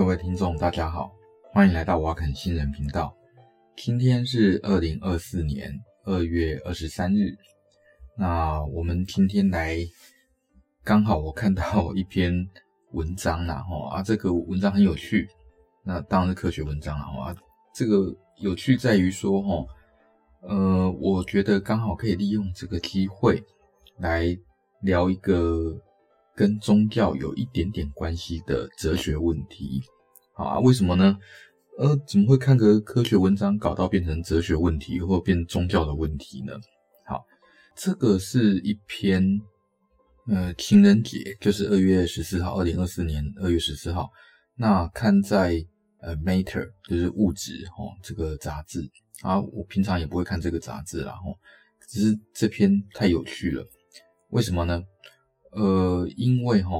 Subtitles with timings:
[0.00, 1.12] 各位听众，大家好，
[1.52, 3.14] 欢迎来到瓦肯新人频道。
[3.76, 5.70] 今天是二零二四年
[6.06, 7.36] 二月二十三日。
[8.16, 9.76] 那我们今天来，
[10.82, 12.32] 刚好我看到一篇
[12.92, 15.28] 文章啦，吼 啊，这个文章很有趣。
[15.84, 17.36] 那当然是科学文章啦，吼啊，
[17.74, 19.68] 这个有趣在于说，吼，
[20.40, 23.44] 呃，我觉得刚好可以利用这个机会
[23.98, 24.34] 来
[24.80, 25.78] 聊一个。
[26.40, 29.82] 跟宗教有一点点关系的哲学问题，
[30.32, 30.58] 好啊？
[30.58, 31.18] 为什么呢？
[31.76, 36.54] 呃，怎么会看个科学文章搞到变成哲学问题，或变宗教的问题呢？
[37.04, 37.22] 好，
[37.76, 39.22] 这个是一篇
[40.28, 44.10] 呃情人节，就是二月十四号，二零二四年二月十四号，
[44.56, 45.62] 那看在
[46.00, 48.80] 呃 Matter 就是物质哦这个杂志
[49.20, 51.36] 啊，我平常也不会看这个杂志啦，吼，
[51.86, 53.62] 只是这篇太有趣了，
[54.30, 54.82] 为什么呢？
[55.52, 56.70] 呃，因为哈，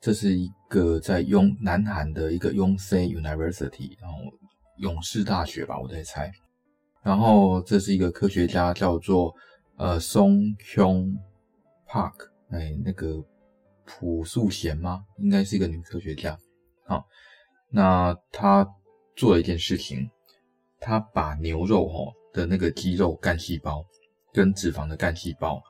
[0.00, 4.18] 这是一个在雍南韩的一个 Yonsei University，然后
[4.78, 6.32] 勇士大学吧，我在猜。
[7.02, 9.34] 然后这是一个科学家叫做
[9.76, 11.14] 呃 Song Hyun
[11.86, 13.22] Park，哎，那个
[13.84, 15.04] 朴素贤吗？
[15.18, 16.38] 应该是一个女科学家。
[16.86, 17.06] 好，
[17.70, 18.66] 那她
[19.14, 20.08] 做了一件事情，
[20.80, 23.84] 她把牛肉哈的那个肌肉干细胞
[24.32, 25.60] 跟脂肪的干细胞，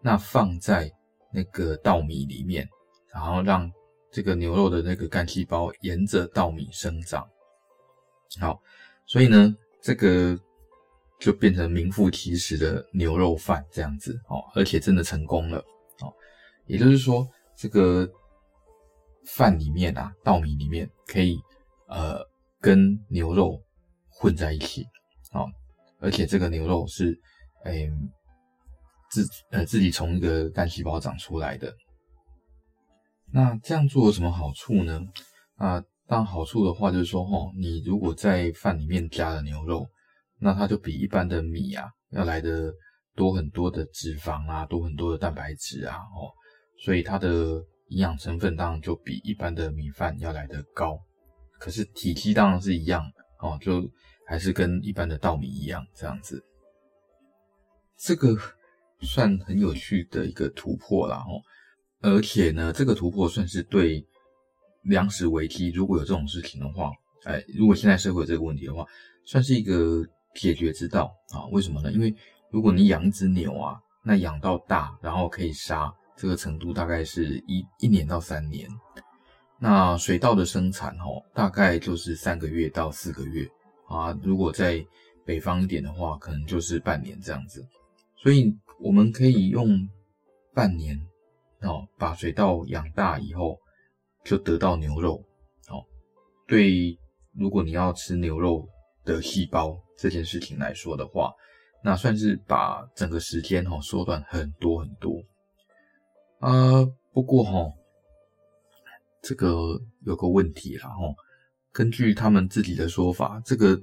[0.00, 0.88] 那放在。
[1.32, 2.68] 那个稻米里面，
[3.12, 3.70] 然后让
[4.10, 7.28] 这个牛肉的那个干细胞沿着稻米生长。
[8.40, 8.60] 好，
[9.06, 10.38] 所以呢，这个
[11.18, 15.58] 就变成名副其实的牛肉饭这样子哦，而且真的成功了
[16.00, 16.12] 哦。
[16.66, 18.08] 也就是说，这个
[19.26, 21.38] 饭里面啊，稻米里面可以
[21.88, 22.18] 呃
[22.60, 23.62] 跟牛肉
[24.08, 24.84] 混在一起
[25.32, 25.46] 哦，
[26.00, 27.18] 而且这个牛肉是
[27.64, 27.90] 诶。
[29.24, 31.74] 自呃自己从一个干细胞长出来的，
[33.32, 35.00] 那这样做有什么好处呢？
[35.54, 39.86] 啊，当然好处的话就是说，哦，你如果在饭里面加了牛肉，
[40.38, 42.70] 那它就比一般的米啊要来的
[43.14, 46.28] 多很多的脂肪啊，多很多的蛋白质啊，哦，
[46.84, 50.98] 所以它的营养成分当然就比一般的米饭要来的高。
[51.58, 53.02] 可是体积当然是一样
[53.40, 53.82] 哦，就
[54.26, 56.44] 还是跟一般的稻米一样这样子。
[57.98, 58.36] 这个。
[59.00, 61.42] 算很有趣的一个突破啦，哦，
[62.00, 64.04] 而且呢，这个突破算是对
[64.82, 66.90] 粮食危机，如果有这种事情的话，
[67.24, 68.86] 哎，如果现在社会有这个问题的话，
[69.24, 70.02] 算是一个
[70.34, 71.44] 解决之道啊。
[71.52, 71.92] 为什么呢？
[71.92, 72.14] 因为
[72.50, 78.66] 如果你养一只牛啊，那养到大，然后可以杀，这个程度大概是一一年到三年。
[79.58, 83.46] 那水稻的生产哦，大概就是三个月到四个月
[83.88, 84.18] 啊。
[84.22, 84.82] 如果在
[85.24, 87.62] 北方一点的话，可能就是半年这样子。
[88.16, 88.56] 所以。
[88.80, 89.88] 我们可以用
[90.54, 90.98] 半年
[91.62, 93.58] 哦，把水稻养大以后，
[94.24, 95.24] 就得到牛肉
[95.68, 95.84] 哦。
[96.46, 96.98] 对，
[97.32, 98.68] 如果你要吃牛肉
[99.04, 101.32] 的细胞这件事情来说的话，
[101.82, 105.22] 那算是把整个时间哈缩短很多很多
[106.40, 106.84] 啊。
[107.12, 107.72] 不过哈，
[109.22, 111.14] 这个有个问题啦哈，
[111.72, 113.80] 根据他们自己的说法，这个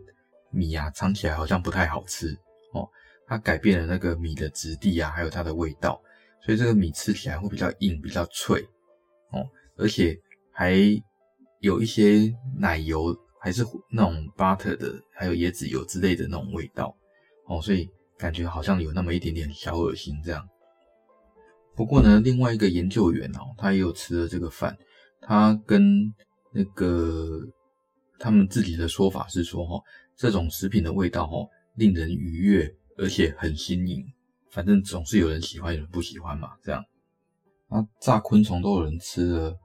[0.52, 2.38] 米啊尝起来好像不太好吃
[2.74, 2.88] 哦。
[3.34, 6.00] 它改变了那个米的质地啊，还有它的味道，
[6.46, 8.62] 所以这个米吃起来会比较硬，比较脆
[9.32, 9.44] 哦，
[9.76, 10.16] 而且
[10.52, 10.78] 还
[11.60, 16.96] 有一些奶油，还是那种 butter 的，还有椰子油之类的那种味道
[17.48, 17.90] 哦，所以
[18.20, 20.48] 感觉好像有那么一点点小恶心这样。
[21.76, 24.78] 不过呢，另外一个研究员哦，他也有吃了这个饭，
[25.22, 26.14] 他跟
[26.52, 27.42] 那个
[28.20, 29.82] 他们自己的说法是说，哈，
[30.16, 31.38] 这种食品的味道，哈，
[31.78, 32.72] 令人愉悦。
[32.98, 34.06] 而且很新颖，
[34.50, 36.84] 反正总是有人喜欢，有人不喜欢嘛，这样。
[37.70, 39.58] 啊，炸昆虫都有人吃了，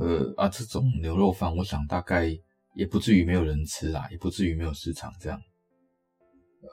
[0.00, 2.28] 呃啊，这种牛肉饭，我想大概
[2.74, 5.40] 也不至于没有人吃啦，也不至于没有市场这样。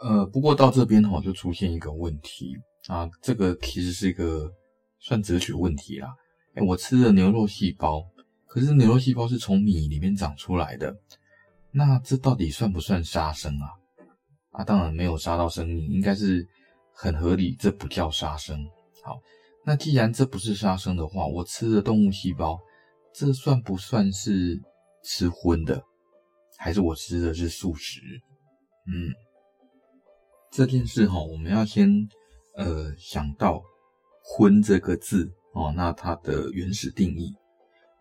[0.02, 2.58] 呃，不过到这边吼就出现一个问题
[2.88, 4.52] 啊，这个其实是一个
[5.00, 6.14] 算哲学问题啦。
[6.56, 8.04] 哎，我吃了牛肉细胞，
[8.46, 10.94] 可是牛肉细胞是从米里面长出来的，
[11.72, 13.70] 那这到底算不算杀生啊？
[14.58, 16.48] 啊，当然没有杀到生命，应该是
[16.94, 18.58] 很合理，这不叫杀生。
[19.04, 19.20] 好，
[19.66, 22.60] 那既然这不是杀生的话，我吃的动物细胞，
[23.14, 24.62] 这算不算是
[25.04, 25.84] 吃荤的？
[26.58, 28.00] 还是我吃的是素食？
[28.88, 29.12] 嗯，
[30.52, 31.90] 这件事哈，我们要先
[32.56, 33.62] 呃想到
[34.24, 37.36] “荤”这个字哦，那它的原始定义，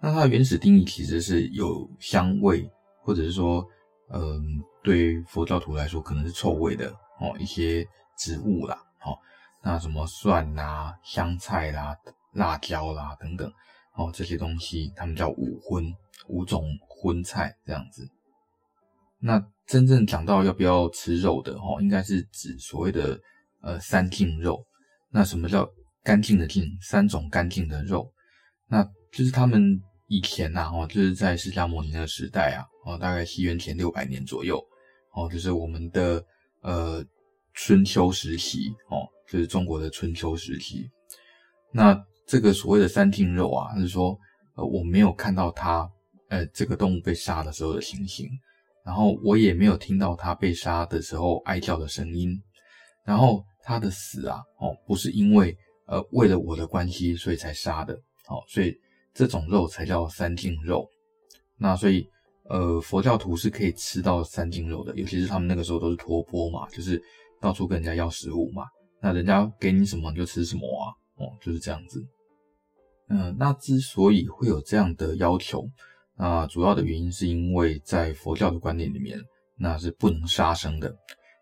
[0.01, 2.71] 那它的原始定义其实是有香味，
[3.03, 3.67] 或者是说。
[4.11, 6.89] 嗯，对于佛教徒来说，可能是臭味的
[7.19, 7.85] 哦，一些
[8.19, 9.17] 植物啦，哦，
[9.63, 11.97] 那什么蒜啦、香菜啦、
[12.35, 13.51] 辣椒啦等等，
[13.97, 15.91] 哦，这些东西他们叫五荤，
[16.29, 18.07] 五种荤菜这样子。
[19.19, 23.19] 那真正讲到要不要吃肉的哦，应该是指所谓的
[23.63, 24.63] 呃三净肉。
[25.11, 25.67] 那什么叫
[26.03, 26.69] 干净的净？
[26.83, 28.13] 三种干净的肉，
[28.69, 34.63] 那就是他们以前呐，哦，就是在释迦牟尼的时代啊，哦，大概西元前六百年左右，
[35.15, 36.25] 哦，就是我们的
[36.61, 37.05] 呃
[37.53, 40.91] 春秋时期，哦，就是中国的春秋时期。
[41.73, 44.19] 那这个所谓的三净肉啊，就是说，
[44.55, 45.91] 呃，我没有看到它，
[46.29, 48.29] 呃，这个动物被杀的时候的情形。
[48.85, 52.39] 然后我也没有听到它被杀的时候哀叫的声音，
[53.03, 55.57] 然后他的死啊，哦，不是因为
[55.87, 57.95] 呃为了我的关系所以才杀的，
[58.29, 58.79] 哦，所以
[59.15, 60.87] 这种肉才叫三净肉。
[61.57, 62.07] 那所以
[62.49, 67.03] 呃佛教徒是可以吃到三斤肉的，尤其是他们那个时候都是托钵嘛，就是
[67.41, 68.65] 到处跟人家要食物嘛，
[69.01, 72.05] 那人家给你什么你就吃什么啊，哦，就是这样子。
[73.09, 75.69] 嗯、那之所以会有这样的要求。
[76.17, 79.19] 那主要的原因是因为在佛教的观念里面，
[79.59, 80.95] 那是不能杀生的，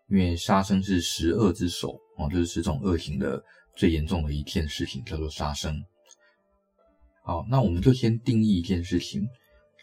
[0.09, 3.41] 因为杀生是十恶之首啊，就是十种恶行的
[3.75, 5.79] 最严重的一件事情，叫做杀生。
[7.23, 9.25] 好，那我们就先定义一件事情，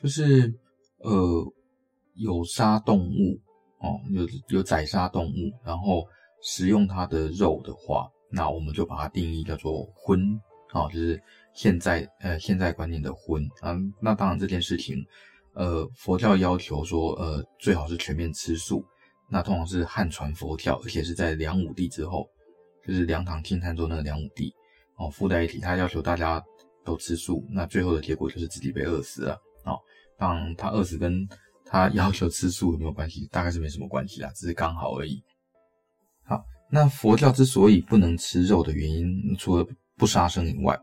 [0.02, 0.52] 就是
[1.00, 1.52] 呃，
[2.14, 3.38] 有杀动物
[3.79, 6.06] 哦，有有宰杀动物，然后
[6.43, 10.20] 食用它的肉的话，那我们就把它定义叫做荤
[10.73, 11.20] 啊，就是。
[11.52, 15.05] 现在呃，现在观念的荤啊，那当然这件事情，
[15.52, 18.82] 呃，佛教要求说，呃，最好是全面吃素。
[19.29, 22.25] 那通常是汉传佛教，而且是在梁武帝之后，
[22.87, 24.55] 就是梁唐晋汉中那个梁武帝
[24.97, 26.41] 哦，附在一起，他要求大家
[26.85, 27.44] 都吃素。
[27.50, 29.37] 那最后的结果就是自己被饿死了。
[30.20, 31.26] 让，他饿死跟
[31.64, 33.26] 他要求吃素有没有关系？
[33.32, 35.22] 大概是没什么关系啦，只是刚好而已。
[36.22, 40.78] 好，那佛教之所以不能吃肉的原因，除了不杀生以外，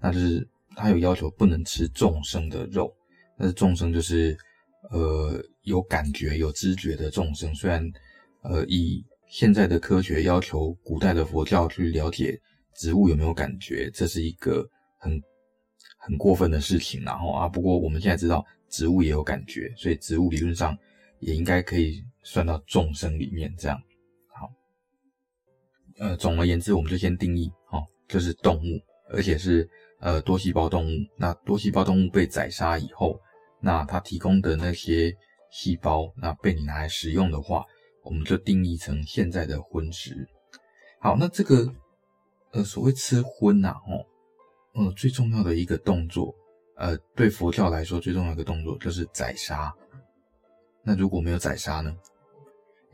[0.00, 2.92] 那就是他有要求不能吃众生的肉，
[3.36, 4.36] 但是众生就是
[4.90, 7.54] 呃有感觉、有知觉的众生。
[7.54, 7.84] 虽然
[8.42, 12.40] 呃以现在的科学要求古代的佛教去了解
[12.76, 14.66] 植物有没有感觉，这是一个
[14.98, 15.20] 很
[15.98, 17.02] 很过分的事情。
[17.02, 20.76] 然后啊，不过我们现在知道植物也有感觉，所以植物理论上
[21.20, 23.54] 也应该可以算到众生里面。
[23.58, 23.80] 这样
[24.28, 24.50] 好，
[25.98, 28.80] 呃，总而言之，我们就先定义哦，就是动物。
[29.10, 29.66] 而且是
[30.00, 33.18] 呃多细胞动物，那多细胞动物被宰杀以后，
[33.58, 35.10] 那它提供的那些
[35.50, 37.64] 细胞，那被你拿来食用的话，
[38.04, 40.28] 我们就定义成现在的荤食。
[41.00, 41.72] 好，那这个
[42.52, 44.04] 呃所谓吃荤呐，哦，
[44.74, 46.34] 呃最重要的一个动作，
[46.78, 49.74] 呃对佛教来说最重要的一个动作就是宰杀。
[50.82, 51.94] 那如果没有宰杀呢？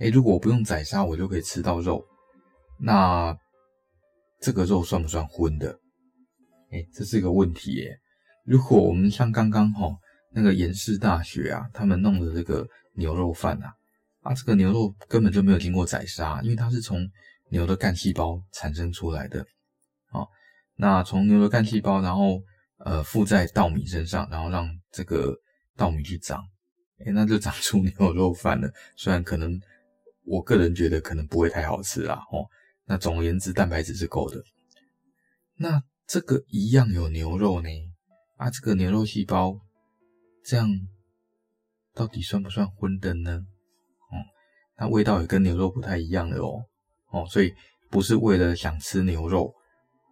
[0.00, 2.04] 诶，如果我不用宰杀，我就可以吃到肉，
[2.78, 3.36] 那
[4.40, 5.78] 这个肉算不算荤的？
[6.72, 7.96] 哎，这是一个问题耶。
[8.44, 9.96] 如果我们像刚刚哈
[10.32, 12.66] 那个延世大学啊，他们弄的这个
[12.96, 13.72] 牛肉饭啊，
[14.22, 17.08] 啊，这个牛肉根本就没有经过宰杀，因为它是从
[17.50, 19.46] 牛的干细胞产生出来的。
[20.10, 20.28] 好，
[20.74, 22.40] 那从牛的干细胞，然后
[22.78, 25.34] 呃附在稻米身上，然后让这个
[25.76, 26.42] 稻米去长，
[26.98, 28.70] 哎，那就长出牛肉饭了。
[28.96, 29.60] 虽然可能
[30.24, 32.46] 我个人觉得可能不会太好吃啦，哦，
[32.86, 34.42] 那总而言之，蛋白质是够的。
[35.56, 37.68] 那这个一样有牛肉呢，
[38.36, 39.58] 啊，这个牛肉细胞，
[40.44, 40.68] 这样
[41.94, 43.46] 到底算不算荤的呢？
[44.10, 44.18] 哦，
[44.78, 46.64] 那味道也跟牛肉不太一样了哦，
[47.10, 47.54] 哦，所以
[47.88, 49.54] 不是为了想吃牛肉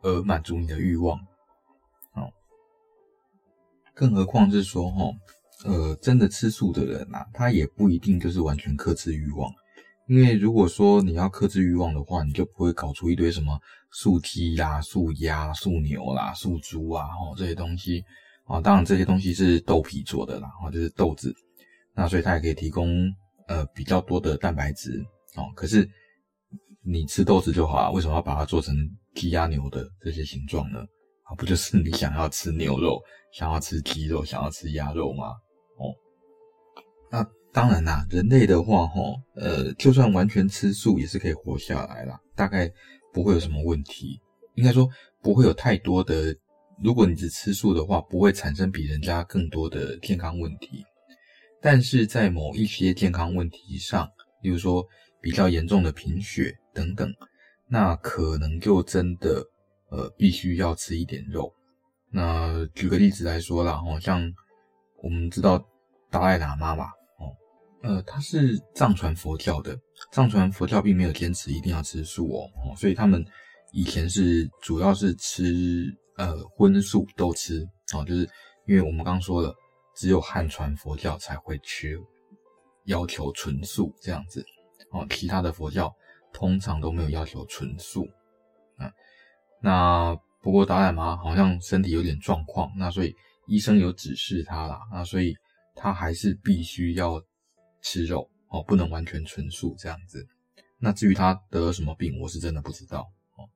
[0.03, 1.19] 而满足你的欲望，
[3.95, 5.05] 更何况是说，哈，
[5.65, 9.51] 呃，真的吃素的人啊，他也不一定就是完全克制欲望。
[10.09, 13.59] 因为如果说你要克制欲望的话，你就不会搞出一堆什么
[13.93, 18.03] 素鸡啦、素鸭、素牛啦、素猪啊，哦这些东西
[18.45, 18.61] 啊。
[18.61, 21.33] 当然这些东西是豆皮做的啦，哦就是豆子，
[21.95, 23.09] 那所以它也可以提供
[23.47, 25.01] 呃比较多的蛋白质
[25.37, 25.45] 哦。
[25.55, 25.89] 可是
[26.85, 28.75] 你吃豆子就好啊，为什么要把它做成
[29.15, 30.81] 鸡鸭牛的这些形状呢？
[31.37, 33.01] 不就是你想要吃牛肉、
[33.33, 35.27] 想要吃鸡肉、想要吃鸭肉吗？
[35.79, 35.95] 哦，
[37.11, 37.27] 那。
[37.55, 42.67] 当然啦，人类的话，齁，呃，就算完全吃素也是可以活下来啦，大概
[43.13, 44.19] 不会有什么问题。
[44.55, 44.89] 应该说
[45.21, 46.35] 不会有太多的，
[46.83, 50.83] 如果你只吃素的话，不会产生比人家更多的健康问题。
[51.61, 54.09] 但是在某一些健康问题上，
[54.41, 54.83] 例如说
[55.21, 57.13] 比较严重的贫血等等，
[57.69, 59.45] 那可能就真的
[59.93, 61.55] 呃必须要吃一点肉。
[62.11, 64.21] 那举个例子来说啦，哦，像
[65.03, 65.63] 我们知道
[66.11, 66.87] 达赖喇嘛吧。
[67.19, 67.31] 哦
[67.83, 69.79] 呃，他是藏传佛教的，
[70.13, 73.25] 藏传佛教并没有坚持一定要吃素哦，哦所以他们
[73.73, 78.23] 以前是主要是吃呃荤素都吃哦，就是
[78.67, 79.53] 因为我们刚说了，
[79.97, 81.99] 只有汉传佛教才会吃，
[82.85, 84.45] 要求纯素这样子，
[84.93, 85.93] 哦，其他的佛教
[86.33, 88.07] 通常都没有要求纯素，
[89.63, 93.15] 那不过达赖嘛好像身体有点状况，那所以
[93.47, 95.35] 医生有指示他啦，那所以
[95.75, 97.23] 他还是必须要
[97.81, 100.27] 吃肉，哦，不能完全纯素这样子。
[100.79, 103.47] 那至于他得了什么病，我是真的不知道哦。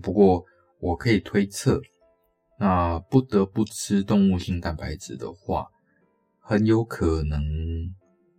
[0.00, 0.44] 不过
[0.80, 1.80] 我可以推测，
[2.58, 5.68] 那不得不吃动物性蛋白质的话，
[6.40, 7.40] 很有可能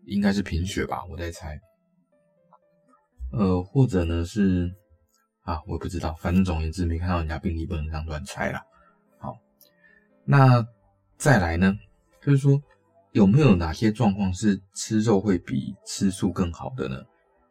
[0.05, 1.57] 应该是贫血吧，我在猜。
[3.31, 4.69] 呃，或者呢是
[5.47, 8.61] 啊，我也不知道，反正总而言之，没看到人家病历，不能这样乱猜啦。
[9.17, 9.33] 好，
[10.25, 10.67] 那
[11.17, 11.73] 再来呢，
[12.21, 12.61] 就是说
[13.13, 17.01] 有没有哪些状况是吃肉会比吃素更好的呢？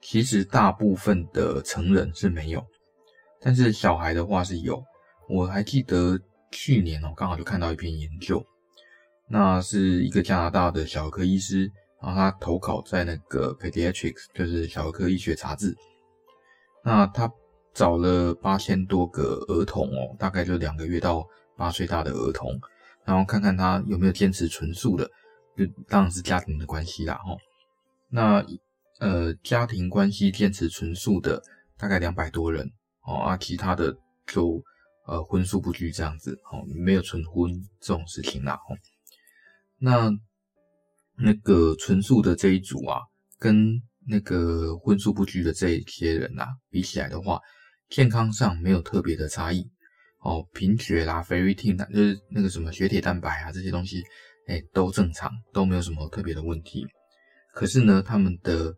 [0.02, 2.62] 其实大部分的成人是没有，
[3.40, 4.84] 但是小孩的话是有。
[5.26, 6.20] 我还记得
[6.52, 8.44] 去年哦，刚好就看到一篇研究，
[9.26, 11.72] 那是一个加拿大的小儿科医师，
[12.02, 15.74] 然后他投稿在那个 Pediatrics，就是小儿科医学杂志。
[16.84, 17.28] 那他
[17.76, 21.25] 找了八千多个儿童哦，大概就两个月到
[21.56, 22.59] 八岁大的儿童，
[23.04, 25.09] 然后看看他有没有坚持纯素的，
[25.56, 27.38] 就当然是家庭的关系啦，吼。
[28.09, 28.45] 那。
[28.99, 31.42] 呃，家庭关系坚持纯素的
[31.76, 32.66] 大概两百多人
[33.02, 33.95] 哦，啊，其他的
[34.26, 34.64] 就
[35.06, 38.73] 呃荤素不拘这样子哦，没有纯荤这种事情啦哦。
[39.76, 40.11] 那
[41.18, 43.02] 那个纯素的这一组啊，
[43.38, 43.78] 跟
[44.09, 47.38] 那个荤素不拘的这一些人啊比起来的话，
[47.88, 49.68] 健康上没有特别的差异
[50.20, 54.02] 哦，贫血啦、ferritin 就是那个什么血铁蛋白啊这些东西，
[54.48, 56.86] 哎，都正常，都没有什么特别的问题。
[57.52, 58.74] 可是呢，他们的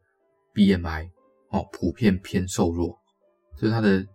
[0.54, 1.10] BMI
[1.48, 2.98] 哦，普遍偏瘦弱，
[3.56, 4.06] 就是他的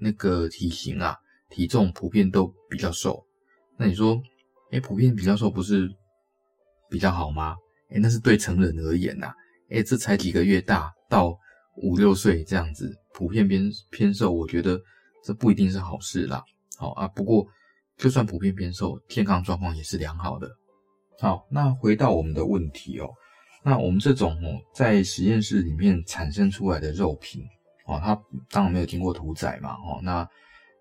[0.00, 1.16] 那个体型啊，
[1.50, 3.22] 体重普遍都比较瘦。
[3.76, 4.20] 那你说，
[4.70, 5.88] 哎，普遍比较瘦不是
[6.88, 7.54] 比较好吗？
[7.90, 9.34] 哎，那是对成人而言呐、啊。
[9.70, 11.38] 哎，这才几个月大，到
[11.82, 14.80] 五六岁这样子，普遍偏偏瘦，我觉得
[15.24, 16.42] 这不一定是好事啦。
[16.76, 17.46] 好啊，不过
[17.96, 20.48] 就算普遍偏瘦，健康状况也是良好的。
[21.20, 23.08] 好，那回到我们的问题哦。
[23.64, 27.42] 那我们这种哦，在实验室里面产生出来的肉品
[27.86, 28.14] 哦，它
[28.50, 30.28] 当然没有经过屠宰嘛，哦，那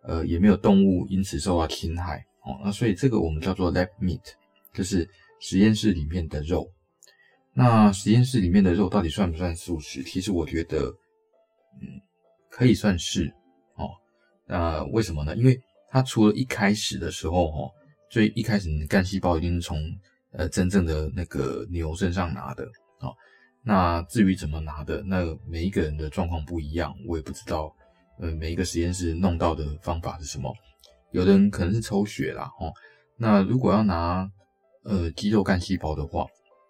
[0.03, 4.21] 呃也没有动物因此受到侵害哦，那所以这个我们叫做 lab meat，
[4.73, 6.71] 就是实验室里面的肉。
[7.59, 10.03] 那实验室里面的肉到底算不算素食？
[10.03, 10.77] 其实我觉得，
[11.81, 11.89] 嗯，
[12.51, 13.33] 可以算是
[13.77, 13.89] 哦。
[14.45, 15.35] 那为什么呢？
[15.35, 15.59] 因为
[15.89, 17.71] 它除了一开始的时候哦，
[18.11, 19.75] 最一开始你的干细胞一定是从
[20.33, 22.63] 呃，真正的那个牛身上拿的
[22.99, 23.09] 啊，
[23.63, 27.75] 那至于怎么拿的，那每一个人的状况不一样，我也不知道。
[28.19, 30.53] 呃，每一个实验室弄到的方法是什么？
[31.11, 32.71] 有的人可能是抽血啦，哦，
[33.17, 34.29] 那如果要拿
[34.83, 36.27] 呃肌肉干细胞的话，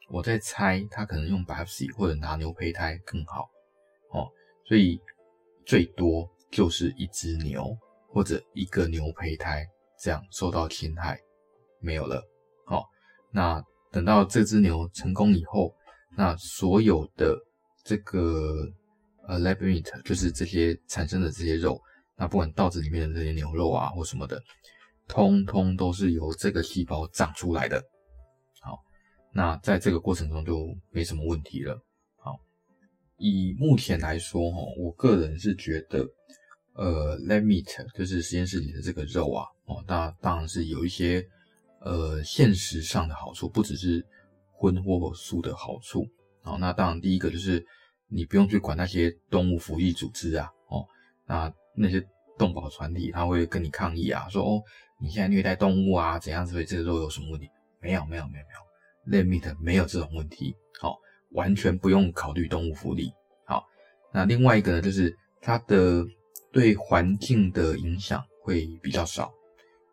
[0.09, 3.49] 我在猜他可能用 biopsy 或者拿牛胚胎更好，
[4.11, 4.27] 哦，
[4.65, 4.99] 所以
[5.65, 9.67] 最多就是一只牛或者一个牛胚胎
[9.99, 11.19] 这样受到侵害，
[11.79, 12.23] 没有了，
[12.67, 12.83] 哦。
[13.31, 13.61] 那
[13.91, 15.75] 等到这只牛成功以后，
[16.15, 17.37] 那所有的
[17.83, 18.65] 这个
[19.27, 21.81] 呃 lab meat 就是这些产生的这些肉，
[22.15, 24.41] 那不管稻子里面的这些牛肉啊或什么的，
[25.07, 27.83] 通通都是由这个细胞长出来的。
[29.37, 31.79] 那在这个过程中就没什么问题了。
[32.17, 32.39] 好，
[33.17, 36.03] 以目前来说哈，我个人是觉得，
[36.73, 41.23] 呃 lab meat 就是实验室里的这个肉啊，哦，那当然是有一些。
[41.79, 44.03] 呃，现实上的好处不只是
[44.51, 46.05] 荤或素的好处，
[46.41, 47.63] 好，那当然第一个就是
[48.09, 50.83] 你不用去管那些动物福利组织啊，哦，
[51.27, 52.03] 那那些
[52.37, 54.61] 动保团体他会跟你抗议啊，说哦，
[54.99, 57.47] 你现在虐待动物啊，怎样，所以这个肉有什么问题？
[57.79, 58.66] 没有，没有，没有，没有
[59.09, 60.97] ，lab meat 没有这种问题，好，
[61.31, 63.11] 完全不用考虑动物福利，
[63.45, 63.65] 好，
[64.13, 66.05] 那另外一个呢，就是它的
[66.51, 69.31] 对环境的影响会比较少，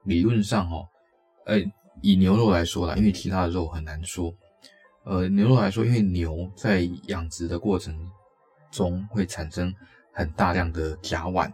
[0.04, 0.86] 理论上哦。
[1.46, 1.58] 呃，
[2.00, 4.34] 以牛肉来说啦，因为其他的肉很难说。
[5.04, 7.94] 呃，牛肉来说，因为牛在养殖的过程
[8.70, 9.74] 中会产生
[10.12, 11.52] 很大量的甲烷，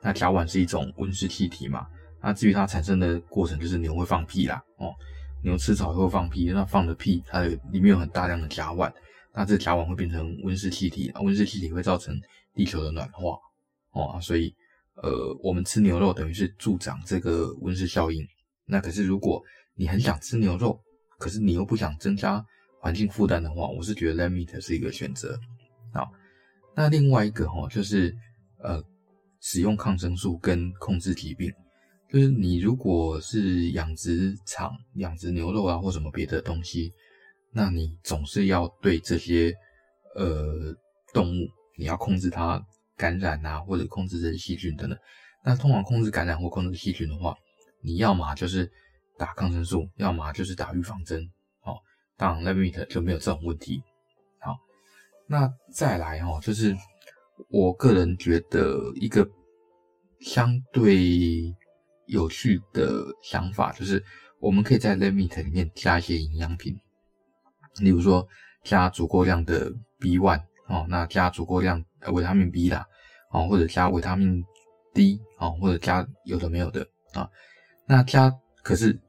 [0.00, 1.84] 那甲烷是一种温室气体嘛。
[2.20, 4.62] 那至于它产生的过程，就是牛会放屁啦。
[4.76, 4.94] 哦，
[5.42, 8.92] 牛吃草会放屁，那放的屁它里面有很大量的甲烷，
[9.34, 12.14] 那这甲烷会变成温室气体，温室气体会造成
[12.54, 13.36] 地球的暖化。
[13.90, 14.54] 哦，所以
[14.94, 18.26] 呃，我们吃牛肉等于是助长这个温室效应。
[18.64, 19.42] 那可是，如果
[19.74, 20.80] 你很想吃牛肉，
[21.18, 22.42] 可是你又不想增加
[22.80, 25.38] 环境负担的话，我是觉得 lamb meat 是一个选择。
[25.92, 26.10] 好，
[26.74, 28.16] 那另外一个哈，就是
[28.62, 28.82] 呃，
[29.40, 31.52] 使用抗生素跟控制疾病。
[32.12, 36.92] 就是你如果是养殖场养殖牛肉啊或什么别的东西，
[37.52, 39.50] 那你总是要对这些
[40.14, 40.76] 呃
[41.14, 42.62] 动物，你要控制它
[42.98, 44.98] 感染啊，或者控制这些细菌等等。
[45.42, 47.34] 那通常控制感染或控制细菌的话，
[47.80, 48.70] 你要么就是
[49.16, 51.18] 打抗生素，要么就是打预防针。
[51.62, 51.80] 哦，
[52.18, 53.82] 当然 Lab Meat 就没有这种问题。
[54.38, 54.54] 好，
[55.26, 56.76] 那再来哈，就是
[57.48, 59.26] 我个人觉得一个
[60.20, 61.56] 相对。
[62.06, 64.02] 有趣的想法就是，
[64.40, 66.76] 我们可以在 limit 里面加一些营养品，
[67.80, 68.26] 例如说
[68.64, 71.82] 加足够量的 B one 哦，那加足够量
[72.12, 72.86] 维他命 B 啦，
[73.30, 74.44] 哦，或者加维他命
[74.92, 77.28] D 哦，或者加有的没有的啊，
[77.86, 78.32] 那加
[78.62, 79.00] 可是，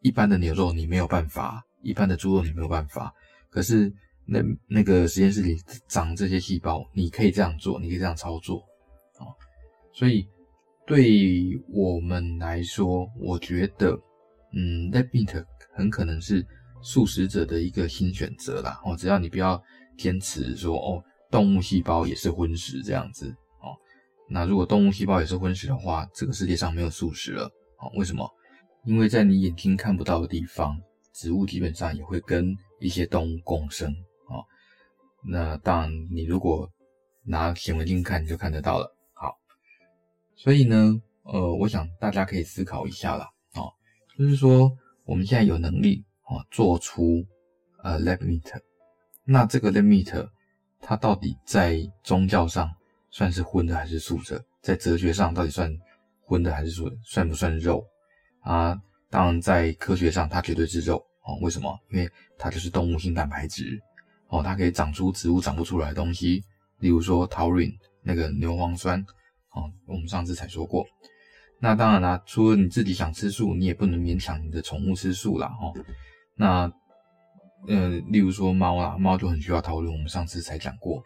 [0.00, 3.12] 一般的牛肉你没有办法，一般的猪肉你没有办法，
[3.50, 3.92] 可是
[4.26, 5.56] 那那个实验室里
[5.88, 8.58] 长这些细胞，你可以这样做，你可以这样操作
[9.18, 9.26] 啊，
[9.94, 10.28] 所以。
[10.86, 13.92] 对我们来说，我觉得，
[14.52, 16.44] 嗯，rabit 很可能是
[16.82, 18.80] 素食者的一个新选择啦。
[18.84, 19.62] 哦，只要你不要
[19.96, 23.28] 坚持说，哦，动物细胞也是荤食这样子。
[23.60, 23.72] 哦，
[24.28, 27.44] 那如果动物细胞也是荤食的话，这个世界上没有素食了。
[27.78, 28.28] 哦，为什么？
[28.84, 30.76] 因为在你眼睛看不到的地方，
[31.14, 33.88] 植物基本上也会跟一些动物共生。
[34.28, 34.42] 哦，
[35.24, 36.68] 那当然，你如果
[37.24, 38.92] 拿显微镜看，你就看得到了。
[40.42, 43.72] 所以呢，呃，我想大家可以思考一下啦，哦，
[44.18, 47.24] 就是说我们现在有能力哦做出
[47.84, 48.60] 呃 Lab Meat，
[49.24, 50.28] 那这个 Lab Meat
[50.80, 52.68] 它到底在宗教上
[53.08, 54.44] 算是荤的还是素的？
[54.60, 55.72] 在哲学上到底算
[56.22, 56.90] 荤的还是素？
[57.04, 57.86] 算不算肉
[58.40, 58.76] 啊？
[59.10, 61.38] 当然，在科学上它绝对是肉哦。
[61.40, 61.78] 为什么？
[61.92, 63.80] 因为它就是动物性蛋白质
[64.26, 66.42] 哦，它可以长出植物长不出来的东西，
[66.80, 69.06] 例如说 Taurine 那个牛磺酸。
[69.54, 70.86] 哦，我们上次才说过。
[71.58, 75.46] 那当然啦，除了你自己想吃素，你也不能勉强你的宠物吃素啦。
[75.60, 75.72] 哦，
[76.34, 76.72] 那
[77.68, 79.92] 呃，例如说猫啦，猫就很需要讨论。
[79.92, 81.00] 我们上次才讲过。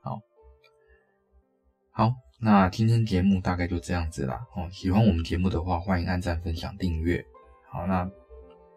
[0.00, 0.18] 好，
[1.90, 4.40] 好，那今天节目大概就这样子啦。
[4.56, 7.22] 哦，喜欢我们节目的话，欢迎按赞、分享、订阅。
[7.68, 8.10] 好，那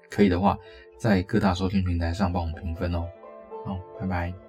[0.09, 0.57] 可以的话，
[0.99, 3.07] 在各大收听平台上帮我们评分哦。
[3.65, 4.42] 好，拜拜。